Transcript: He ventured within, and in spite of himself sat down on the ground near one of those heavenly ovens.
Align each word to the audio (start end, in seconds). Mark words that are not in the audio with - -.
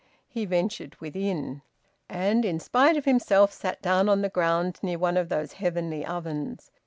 He 0.27 0.45
ventured 0.45 0.95
within, 0.99 1.61
and 2.09 2.43
in 2.43 2.59
spite 2.59 2.97
of 2.97 3.05
himself 3.05 3.53
sat 3.53 3.83
down 3.83 4.09
on 4.09 4.23
the 4.23 4.29
ground 4.29 4.79
near 4.81 4.97
one 4.97 5.15
of 5.15 5.29
those 5.29 5.53
heavenly 5.53 6.03
ovens. 6.03 6.71